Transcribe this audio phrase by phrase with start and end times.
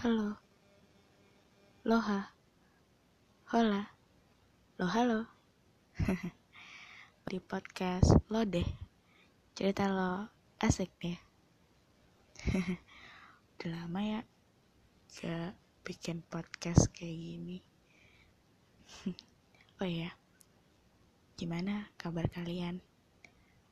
[0.00, 0.32] Halo.
[1.84, 2.32] Loha.
[3.52, 3.84] Hola.
[4.80, 5.28] Lo halo.
[7.28, 8.64] Di podcast lo deh.
[9.52, 11.20] Cerita lo asik deh.
[13.60, 14.20] Udah lama ya
[15.20, 15.52] gak
[15.84, 17.60] bikin podcast kayak gini.
[19.84, 20.16] oh iya.
[21.36, 22.80] Gimana kabar kalian?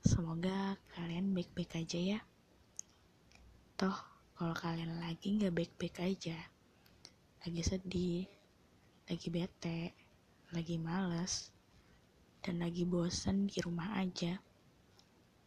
[0.05, 2.21] Semoga kalian baik-baik aja ya.
[3.81, 6.39] Toh, kalau kalian lagi nggak baik-baik aja,
[7.43, 8.23] lagi sedih,
[9.11, 9.99] lagi bete,
[10.55, 11.51] lagi males,
[12.39, 14.39] dan lagi bosen di rumah aja,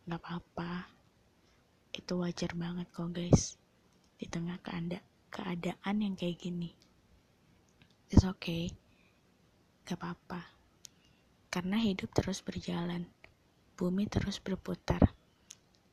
[0.03, 0.91] nggak apa-apa.
[1.95, 3.55] Itu wajar banget kok guys,
[4.19, 4.99] di tengah keanda
[5.31, 6.75] keadaan yang kayak gini.
[8.11, 8.75] It's okay,
[9.87, 10.43] gak apa-apa.
[11.47, 13.07] Karena hidup terus berjalan,
[13.79, 15.15] bumi terus berputar.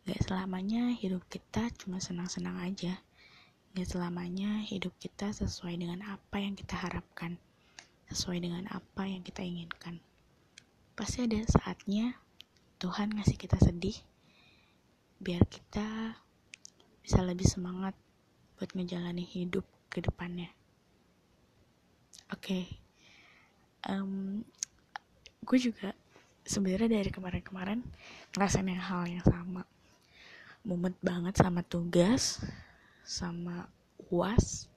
[0.08, 2.96] Gak selamanya hidup kita cuma senang-senang aja.
[3.76, 7.36] Gak selamanya hidup kita sesuai dengan apa yang kita harapkan,
[8.08, 10.00] sesuai dengan apa yang kita inginkan.
[10.96, 12.16] Pasti ada saatnya
[12.80, 14.00] Tuhan ngasih kita sedih,
[15.20, 16.16] biar kita
[17.04, 17.92] bisa lebih semangat
[18.56, 20.48] buat ngejalanin hidup ke depannya.
[22.32, 22.64] Oke, okay.
[23.92, 24.40] um,
[25.44, 25.92] gue juga
[26.48, 27.84] sebenarnya dari kemarin-kemarin
[28.32, 29.68] ngerasain yang hal yang sama
[30.66, 32.42] mumet banget sama tugas
[33.08, 33.66] sama
[34.10, 34.68] uas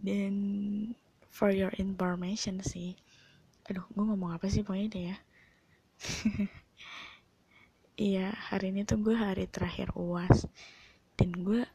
[0.00, 0.34] dan
[1.30, 2.96] for your information sih.
[3.68, 5.16] Aduh gue ngomong apa sih pokoknya deh ya?
[8.00, 10.48] Iya hari ini tuh gue hari terakhir uas.
[11.20, 11.68] Dan gue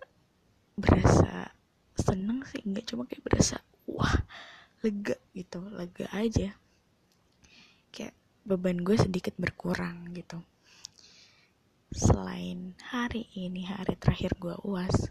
[0.73, 1.53] berasa
[1.93, 4.25] seneng sih nggak cuma kayak berasa wah
[4.81, 6.49] lega gitu lega aja.
[7.93, 10.41] Kayak beban gue sedikit berkurang gitu
[11.95, 15.07] selain hari ini hari terakhir gue uas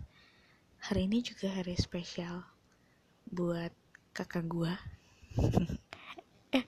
[0.85, 2.45] hari ini juga hari spesial
[3.33, 3.73] buat
[4.13, 4.75] kakak gue
[6.61, 6.67] eh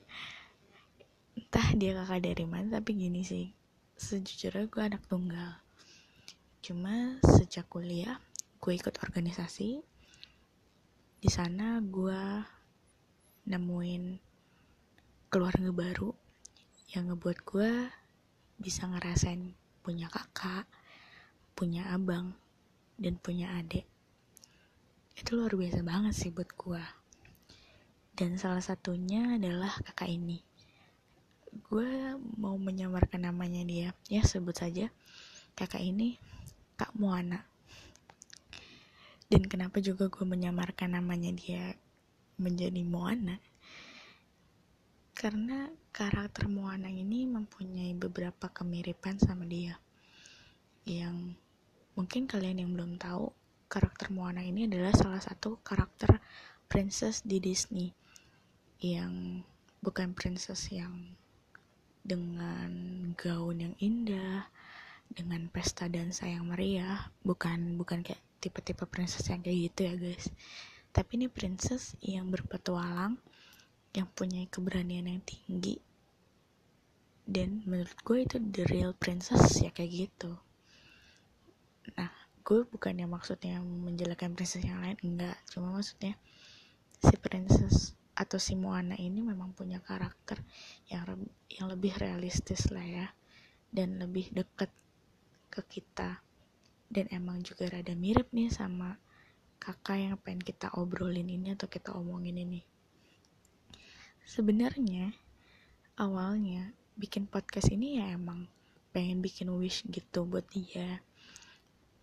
[1.36, 3.52] entah dia kakak dari mana tapi gini sih
[3.96, 5.56] sejujurnya gue anak tunggal.
[6.60, 8.20] Cuma sejak kuliah
[8.60, 9.80] gue ikut organisasi.
[11.16, 12.22] Di sana gue
[13.48, 14.04] nemuin
[15.32, 16.12] keluarga baru
[16.92, 17.72] yang ngebuat gue
[18.60, 20.66] bisa ngerasain punya kakak,
[21.54, 22.34] punya abang,
[22.98, 23.86] dan punya adik.
[25.14, 26.82] Itu luar biasa banget sih buat gue.
[28.18, 30.42] Dan salah satunya adalah kakak ini.
[31.70, 34.90] Gue mau menyamarkan namanya dia, ya sebut saja
[35.54, 36.18] kakak ini
[36.74, 37.46] Kak Moana.
[39.30, 41.78] Dan kenapa juga gue menyamarkan namanya dia
[42.42, 43.38] menjadi Moana?
[45.16, 49.80] Karena karakter Moana ini mempunyai beberapa kemiripan sama dia.
[50.84, 51.40] Yang
[51.96, 53.32] mungkin kalian yang belum tahu
[53.64, 56.20] karakter Moana ini adalah salah satu karakter
[56.68, 57.96] princess di Disney.
[58.84, 59.40] Yang
[59.80, 61.16] bukan princess yang
[62.04, 62.70] dengan
[63.16, 64.52] gaun yang indah
[65.08, 70.28] dengan pesta dansa yang meriah bukan bukan kayak tipe-tipe princess yang kayak gitu ya guys.
[70.92, 73.16] Tapi ini princess yang berpetualang
[73.96, 75.80] yang punya keberanian yang tinggi.
[77.24, 80.36] Dan menurut gue itu the real princess ya kayak gitu.
[81.96, 82.12] Nah
[82.44, 85.40] gue bukannya maksudnya menjelekan princess yang lain enggak.
[85.48, 86.12] Cuma maksudnya
[87.00, 90.44] si princess atau si Moana ini memang punya karakter
[90.92, 91.08] yang
[91.48, 93.08] yang lebih realistis lah ya.
[93.72, 94.68] Dan lebih dekat
[95.48, 96.20] ke kita.
[96.86, 98.94] Dan emang juga rada mirip nih sama
[99.58, 102.75] kakak yang pengen kita obrolin ini atau kita omongin ini
[104.26, 105.14] sebenarnya
[105.94, 108.50] awalnya bikin podcast ini ya emang
[108.90, 110.98] pengen bikin wish gitu buat dia.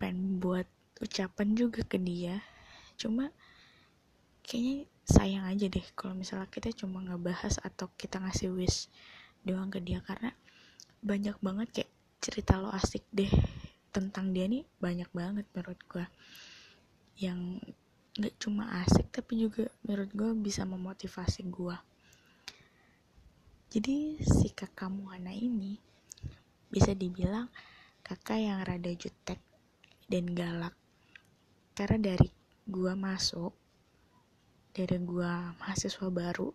[0.00, 0.64] Pengen buat
[1.04, 2.40] ucapan juga ke dia.
[2.96, 3.28] Cuma
[4.40, 8.88] kayaknya sayang aja deh kalau misalnya kita cuma ngebahas atau kita ngasih wish
[9.44, 10.00] doang ke dia.
[10.00, 10.32] Karena
[11.04, 11.92] banyak banget kayak
[12.24, 13.28] cerita lo asik deh
[13.92, 16.06] tentang dia nih banyak banget menurut gue
[17.20, 17.60] yang
[18.16, 21.76] gak cuma asik tapi juga menurut gue bisa memotivasi gue
[23.74, 25.82] jadi si kakak Muhana ini
[26.70, 27.50] bisa dibilang
[28.06, 29.42] kakak yang rada jutek
[30.06, 30.78] dan galak.
[31.74, 32.30] Karena dari
[32.70, 33.50] gua masuk,
[34.70, 36.54] dari gua mahasiswa baru,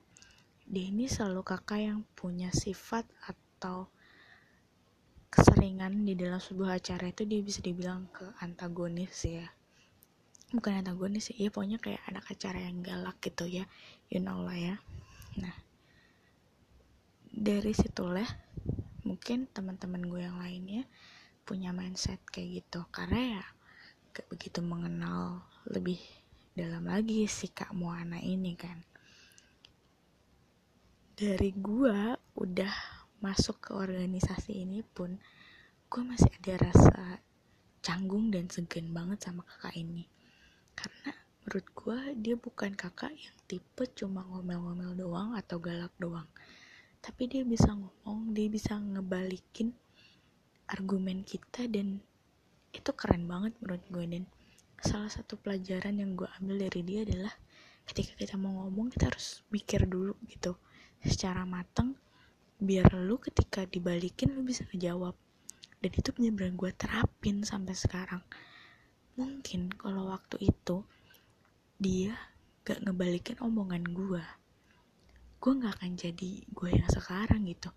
[0.63, 3.92] dia ini selalu kakak yang punya sifat atau
[5.27, 9.45] keseringan di dalam sebuah acara itu dia bisa dibilang ke antagonis ya
[10.56, 13.69] bukan antagonis ya pokoknya kayak anak acara yang galak gitu ya
[14.10, 14.81] you know lah ya
[15.38, 15.54] nah
[17.39, 18.27] dari situlah
[19.07, 20.83] mungkin teman-teman gue yang lainnya
[21.47, 22.83] punya mindset kayak gitu.
[22.91, 23.45] Karena ya
[24.27, 26.03] begitu mengenal lebih
[26.51, 28.83] dalam lagi si Kak Moana ini kan.
[31.15, 32.75] Dari gua udah
[33.24, 35.15] masuk ke organisasi ini pun
[35.88, 37.24] gue masih ada rasa
[37.80, 40.12] canggung dan segan banget sama kakak ini.
[40.75, 46.27] Karena menurut gue dia bukan kakak yang tipe cuma ngomel-ngomel doang atau galak doang
[47.00, 49.72] tapi dia bisa ngomong dia bisa ngebalikin
[50.69, 52.04] argumen kita dan
[52.69, 54.25] itu keren banget menurut gue dan.
[54.80, 57.34] Salah satu pelajaran yang gue ambil dari dia adalah
[57.84, 60.56] ketika kita mau ngomong kita harus mikir dulu gitu
[61.04, 61.98] secara mateng
[62.62, 65.18] biar lu ketika dibalikin lu bisa ngejawab.
[65.80, 68.24] Dan itu bener-bener gue terapin sampai sekarang.
[69.16, 70.84] Mungkin kalau waktu itu
[71.80, 72.16] dia
[72.68, 74.24] gak ngebalikin omongan gue
[75.39, 77.71] gue gak akan jadi gue yang sekarang gitu.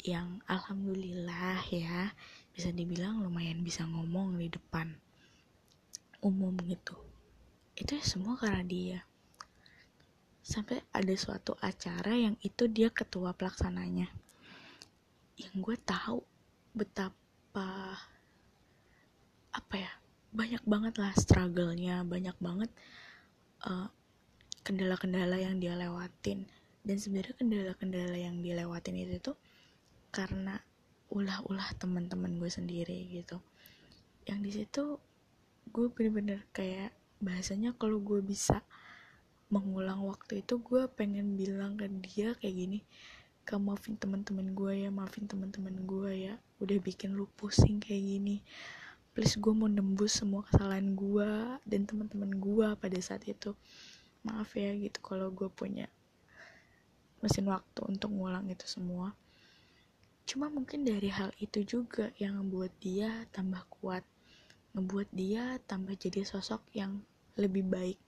[0.00, 2.12] Yang alhamdulillah ya
[2.56, 4.96] bisa dibilang lumayan bisa ngomong di depan
[6.24, 6.96] umum gitu.
[7.76, 9.00] Itu semua karena dia.
[10.40, 14.08] Sampai ada suatu acara yang itu dia ketua pelaksananya.
[15.36, 16.24] Yang gue tahu
[16.72, 18.00] betapa
[19.54, 19.92] apa ya
[20.34, 22.70] banyak banget lah struggle-nya banyak banget
[23.62, 24.03] kendala
[24.64, 26.48] kendala-kendala yang dia lewatin.
[26.84, 29.36] Dan sebenarnya kendala-kendala yang dilewatin itu tuh
[30.12, 30.60] karena
[31.12, 33.40] ulah-ulah teman-teman gue sendiri gitu.
[34.24, 34.84] Yang di situ
[35.68, 38.64] gue bener-bener kayak bahasanya kalau gue bisa
[39.52, 42.80] mengulang waktu itu gue pengen bilang ke dia kayak gini
[43.44, 46.34] kamu maafin teman-teman gue ya maafin teman-teman gue ya.
[46.64, 48.36] Udah bikin lu pusing kayak gini.
[49.12, 51.30] Please gue mau nembus semua kesalahan gue
[51.68, 53.52] dan teman-teman gue pada saat itu
[54.24, 55.86] maaf ya gitu kalau gue punya
[57.20, 59.16] mesin waktu untuk ngulang itu semua.
[60.24, 64.04] Cuma mungkin dari hal itu juga yang membuat dia tambah kuat
[64.74, 67.00] ngebuat dia tambah jadi sosok yang
[67.36, 68.00] lebih baik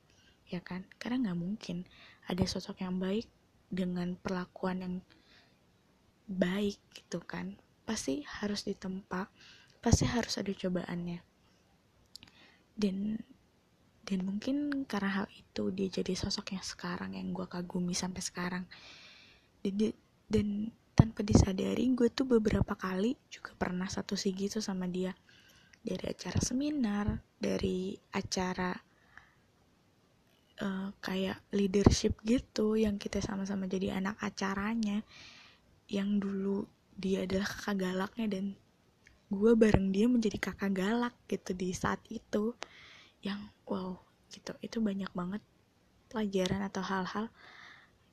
[0.49, 0.85] ya kan?
[1.01, 1.87] Karena nggak mungkin
[2.29, 3.29] ada sosok yang baik
[3.69, 4.95] dengan perlakuan yang
[6.29, 7.57] baik gitu kan.
[7.85, 9.31] Pasti harus ditempa
[9.85, 11.23] pasti harus ada cobaannya.
[12.75, 13.23] Dan
[14.07, 18.65] dan mungkin karena hal itu dia jadi sosok yang sekarang yang gue kagumi sampai sekarang.
[19.67, 19.91] Dan,
[20.31, 25.11] dan tanpa disadari gue tuh beberapa kali juga pernah satu sigi tuh sama dia.
[25.83, 28.73] Dari acara seminar dari acara
[30.61, 35.05] uh, kayak leadership gitu yang kita sama-sama jadi anak acaranya
[35.87, 36.67] yang dulu
[36.97, 38.45] dia adalah kakak galaknya dan
[39.27, 42.57] gue bareng dia menjadi kakak galak gitu di saat itu
[43.27, 43.99] yang wow
[44.31, 44.55] gitu.
[44.63, 45.43] Itu banyak banget
[46.07, 47.27] pelajaran atau hal-hal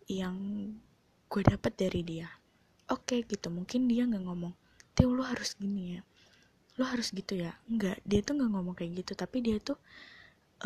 [0.10, 0.38] yang
[1.30, 2.30] gue dapet dari dia.
[2.90, 3.54] Oke okay, gitu.
[3.54, 4.54] Mungkin dia nggak ngomong
[4.98, 6.02] Tio lu harus gini ya.
[6.82, 7.54] Lu harus gitu ya.
[7.70, 9.14] Nggak dia tuh nggak ngomong kayak gitu.
[9.14, 9.78] Tapi dia tuh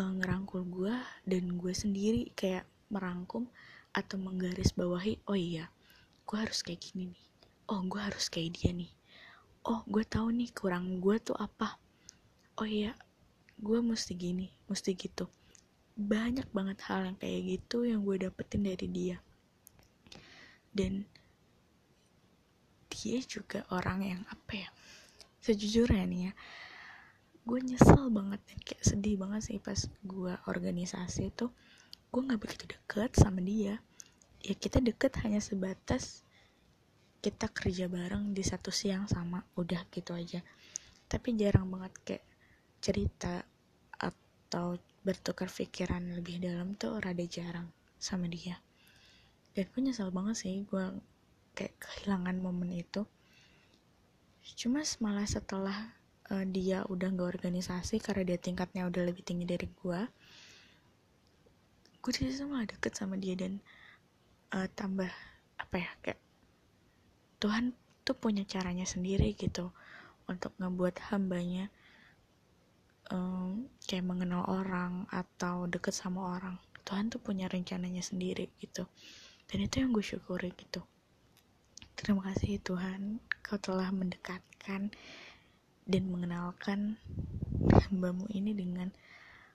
[0.00, 0.94] uh, ngerangkul gue
[1.28, 3.44] dan gue sendiri kayak merangkum
[3.92, 5.68] atau menggaris bawahi oh iya
[6.28, 7.24] gue harus kayak gini nih.
[7.72, 8.92] Oh gue harus kayak dia nih.
[9.64, 11.80] Oh gue tahu nih kurang gue tuh apa.
[12.60, 12.92] Oh iya
[13.58, 15.26] gue mesti gini mesti gitu.
[15.98, 19.18] Banyak banget hal yang kayak gitu yang gue dapetin dari dia.
[20.70, 21.02] Dan
[22.88, 24.68] dia juga orang yang apa ya
[25.38, 26.32] sejujurnya nih ya
[27.48, 31.48] gue nyesel banget dan kayak sedih banget sih pas gue organisasi itu.
[32.12, 33.80] Gue nggak begitu deket sama dia.
[34.44, 36.28] Ya kita deket hanya sebatas
[37.24, 40.44] kita kerja bareng di satu siang sama udah gitu aja.
[41.08, 42.24] Tapi jarang banget kayak
[42.78, 43.42] cerita
[43.98, 47.68] atau bertukar pikiran lebih dalam tuh rada jarang
[47.98, 48.58] sama dia.
[49.52, 50.84] Dan gue nyesel banget sih gue
[51.58, 53.02] kayak kehilangan momen itu.
[54.56, 55.98] Cuma malah setelah
[56.32, 60.00] uh, dia udah nggak organisasi karena dia tingkatnya udah lebih tinggi dari gue
[61.98, 63.60] gue di malah deket sama dia dan
[64.54, 65.10] uh, tambah
[65.60, 66.20] apa ya kayak
[67.42, 67.74] Tuhan
[68.06, 69.74] tuh punya caranya sendiri gitu
[70.24, 71.68] untuk ngebuat hambanya
[73.12, 76.56] um, kayak mengenal orang atau deket sama orang.
[76.84, 78.88] Tuhan tuh punya rencananya sendiri gitu.
[79.48, 80.84] Dan itu yang gue syukuri gitu.
[81.98, 84.92] Terima kasih Tuhan kau telah mendekatkan
[85.88, 87.00] dan mengenalkan
[87.88, 88.92] hambamu ini dengan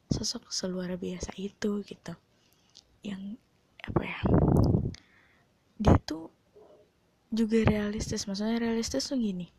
[0.10, 2.14] sosok seluar biasa itu gitu.
[3.06, 3.38] Yang
[3.84, 4.20] apa ya
[5.78, 6.30] dia tuh
[7.34, 8.26] juga realistis.
[8.30, 9.50] Maksudnya realistis tuh gini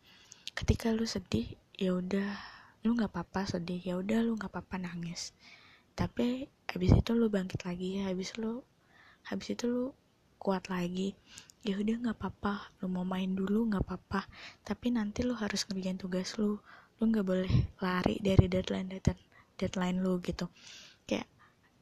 [0.55, 2.54] ketika lu sedih ya udah
[2.85, 5.33] lu nggak apa-apa sedih ya udah lu nggak apa-apa nangis.
[5.97, 8.61] Tapi habis itu lu bangkit lagi ya habis lu
[9.25, 9.85] habis itu lu
[10.37, 11.17] kuat lagi.
[11.65, 14.29] Ya udah nggak apa-apa lu mau main dulu nggak apa-apa.
[14.61, 16.61] Tapi nanti lu harus ngerjain tugas lu.
[17.01, 19.25] Lu nggak boleh lari dari deadline deadline
[19.57, 20.53] deadline lu gitu.
[21.09, 21.33] Kayak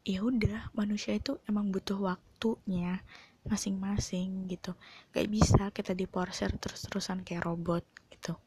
[0.07, 3.03] ya udah manusia itu emang butuh waktunya
[3.43, 4.79] masing-masing gitu.
[5.11, 8.39] Gak bisa kita diporsir terus-terusan kayak robot gitu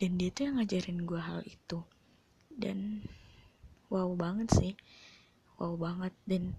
[0.00, 1.78] dan dia tuh yang ngajarin gue hal itu.
[2.50, 3.02] Dan
[3.90, 4.72] wow banget sih.
[5.58, 6.14] Wow banget.
[6.26, 6.54] Dan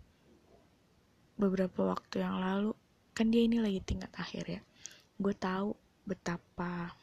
[1.36, 2.72] beberapa waktu yang lalu
[3.12, 4.62] kan dia ini lagi tingkat akhir ya
[5.20, 5.76] gue tahu
[6.08, 6.96] betapa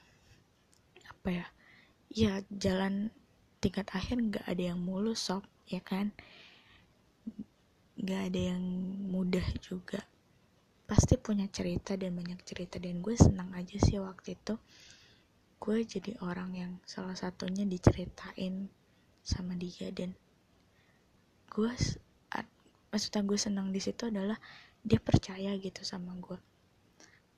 [1.05, 1.47] apa ya
[2.13, 3.13] ya jalan
[3.61, 6.13] tingkat akhir nggak ada yang mulus sob ya kan?
[7.97, 8.65] Nggak ada yang
[9.09, 10.03] mudah juga.
[10.85, 14.59] Pasti punya cerita dan banyak cerita dan gue senang aja sih waktu itu
[15.63, 18.67] gue jadi orang yang salah satunya diceritain
[19.23, 20.11] sama dia dan
[21.47, 21.71] gue
[22.91, 24.35] maksudnya gue senang di situ adalah
[24.83, 26.39] dia percaya gitu sama gue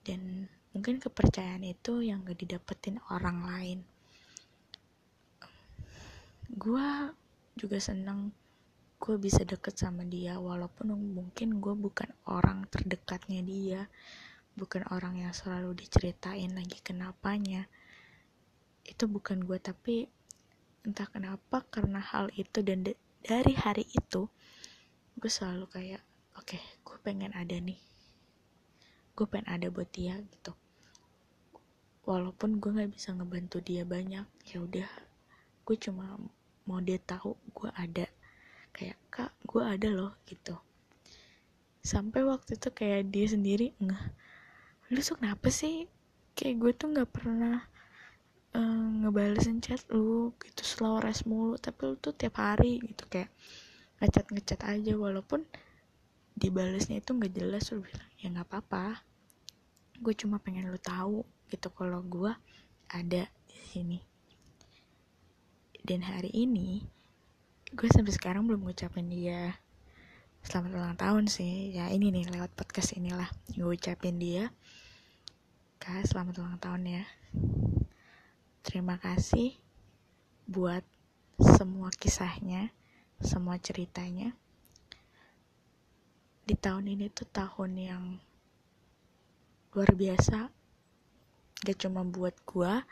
[0.04, 3.78] dan mungkin kepercayaan itu yang gak didapetin orang lain.
[6.50, 7.14] Gue
[7.54, 8.35] juga senang
[9.00, 13.81] gue bisa deket sama dia walaupun mungkin gue bukan orang terdekatnya dia
[14.57, 17.69] bukan orang yang selalu diceritain lagi kenapanya
[18.84, 20.06] itu bukan gue tapi
[20.84, 22.84] entah kenapa karena hal itu dan
[23.24, 24.28] dari hari itu
[25.16, 26.02] gue selalu kayak
[26.36, 27.80] oke okay, gue pengen ada nih.
[29.16, 30.52] Gue pengen ada buat dia gitu.
[32.04, 34.90] Walaupun gue nggak bisa ngebantu dia banyak ya udah.
[35.64, 36.20] Gue cuma
[36.68, 38.04] mau dia tahu gue ada.
[38.76, 40.60] Kayak kak gue ada loh gitu.
[41.80, 44.04] Sampai waktu itu kayak dia sendiri nggak
[44.92, 45.88] lu tuh kenapa sih?
[46.36, 47.64] Kayak gue tuh nggak pernah
[48.54, 51.58] uh, ngebalesin chat lu gitu slow res mulu.
[51.58, 53.30] Tapi lu tuh tiap hari gitu kayak
[54.00, 54.92] ngechat ngechat aja.
[54.94, 55.44] Walaupun
[56.34, 59.02] dibalesnya itu nggak jelas lu bilang ya nggak apa-apa.
[59.99, 62.32] Gue cuma pengen lu tahu gitu kalau gue
[62.90, 63.99] ada di sini.
[65.84, 66.80] Dan hari ini
[67.75, 69.58] gue sampai sekarang belum ngucapin dia
[70.46, 71.75] selamat ulang tahun sih.
[71.76, 73.28] Ya ini nih lewat podcast inilah.
[73.52, 74.49] Gue ucapin dia
[75.84, 77.04] kak selamat ulang tahun ya
[78.64, 79.61] terima kasih
[80.49, 80.83] buat
[81.37, 82.73] semua kisahnya
[83.23, 84.35] semua ceritanya.
[86.44, 88.04] Di tahun ini tuh tahun yang
[89.73, 90.50] luar biasa.
[91.64, 92.85] Gak cuma buat gua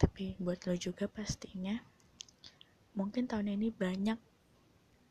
[0.00, 1.76] tapi buat lo juga pastinya.
[2.96, 4.16] Mungkin tahun ini banyak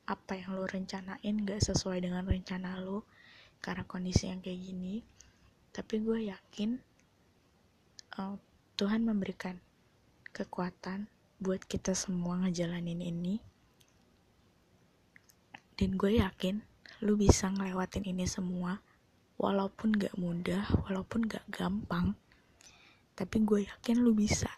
[0.10, 3.06] apa yang lo rencanain gak sesuai dengan rencana lo
[3.62, 5.06] karena kondisi yang kayak gini.
[5.70, 6.82] Tapi gue yakin
[8.18, 8.34] uh,
[8.74, 9.62] Tuhan memberikan
[10.32, 11.10] kekuatan
[11.40, 13.40] buat kita semua ngejalanin ini.
[15.80, 16.60] Dan gue yakin
[17.00, 18.84] lu bisa ngelewatin ini semua
[19.40, 22.12] walaupun gak mudah walaupun gak gampang.
[23.16, 24.52] Tapi gue yakin lu bisa.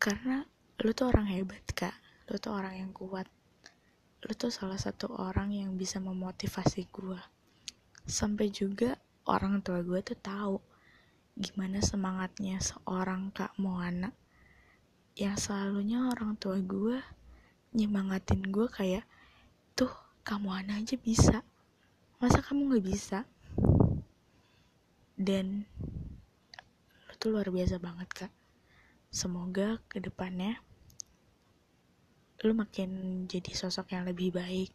[0.00, 0.40] Karena
[0.80, 1.92] lu tuh orang hebat kak.
[2.32, 3.28] Lu tuh orang yang kuat.
[4.24, 7.20] Lu tuh salah satu orang yang bisa memotivasi gue.
[8.08, 8.96] Sampai juga
[9.28, 10.56] orang tua gue tuh tahu
[11.38, 14.10] gimana semangatnya seorang kak Moana?
[15.14, 16.98] Yang selalunya orang tua gue
[17.70, 19.06] nyemangatin gue kayak
[19.78, 19.92] tuh
[20.26, 21.36] kamu anak aja bisa.
[22.18, 23.18] Masa kamu nggak bisa?
[25.14, 25.68] Dan
[27.06, 28.32] lo tuh luar biasa banget kak.
[29.10, 30.58] Semoga ke depannya
[32.40, 34.72] lo makin jadi sosok yang lebih baik.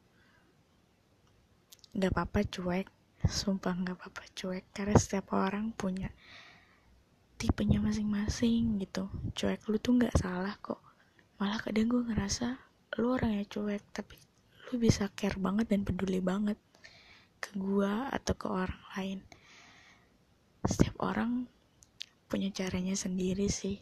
[1.98, 2.88] Nggak apa-apa cuek.
[3.26, 4.70] Sumpah nggak apa-apa cuek.
[4.70, 6.14] Karena setiap orang punya
[7.46, 9.06] tipenya masing-masing gitu.
[9.38, 10.82] Cuek lu tuh nggak salah kok.
[11.38, 12.58] Malah kadang gue ngerasa
[12.98, 14.18] lu orang yang cuek tapi
[14.74, 16.58] lu bisa care banget dan peduli banget
[17.38, 19.20] ke gua atau ke orang lain.
[20.66, 21.46] Setiap orang
[22.26, 23.78] punya caranya sendiri sih.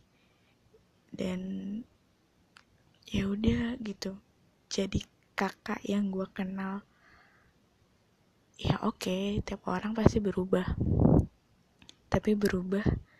[1.08, 1.40] Dan
[3.08, 4.20] ya udah gitu.
[4.68, 5.00] Jadi
[5.40, 6.84] kakak yang gua kenal
[8.60, 10.68] ya oke okay, tiap orang pasti berubah.
[12.12, 13.13] Tapi berubah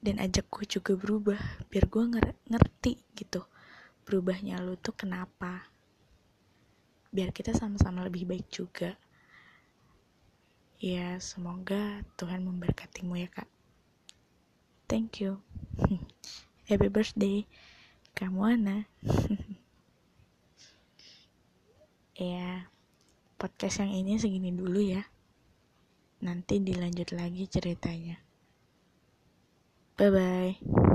[0.00, 2.04] dan ajak gue juga berubah biar gue
[2.48, 3.44] ngerti gitu
[4.10, 5.70] berubahnya lu tuh kenapa.
[7.14, 8.98] Biar kita sama-sama lebih baik juga.
[10.82, 13.46] Ya semoga Tuhan memberkatimu ya kak.
[14.90, 15.38] Thank you.
[16.68, 17.46] Happy birthday
[18.10, 18.90] kamu Ana
[22.18, 22.66] ya
[23.38, 25.06] podcast yang ini segini dulu ya.
[26.26, 28.29] Nanti dilanjut lagi ceritanya
[30.00, 30.89] 拜拜。